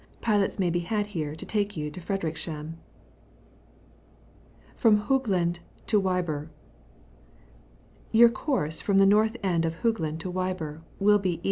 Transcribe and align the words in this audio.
Pilots 0.19 0.57
may 0.57 0.71
be 0.71 0.79
had 0.79 1.05
here 1.05 1.35
to 1.35 1.45
take 1.45 1.77
you 1.77 1.91
to 1.91 1.99
Erederickshamn. 1.99 2.73
r&OM 4.83 4.97
HOOOUUrB 5.03 5.57
to 5.85 6.01
WTBU&0H«— 6.01 6.49
^Your 8.15 8.33
course 8.33 8.81
from 8.81 8.97
the 8.97 9.05
nortih 9.05 9.37
end 9.43 9.63
of 9.63 9.83
Hoogland 9.83 10.17
to 10.21 10.31
Wyburg 10.31 10.81
will 10.97 11.19
be 11.19 11.33
E. 11.35 11.39